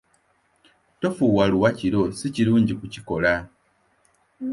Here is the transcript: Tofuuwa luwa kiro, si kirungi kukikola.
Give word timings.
Tofuuwa 1.01 1.47
luwa 1.51 1.71
kiro, 1.79 2.01
si 2.17 2.27
kirungi 2.35 2.73
kukikola. 2.79 3.33